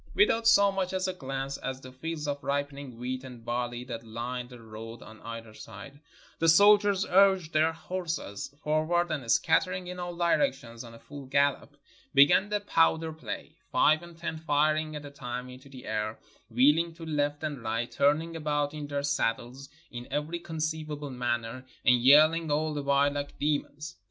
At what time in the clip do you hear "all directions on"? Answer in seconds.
9.99-10.95